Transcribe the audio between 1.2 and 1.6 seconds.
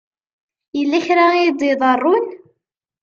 i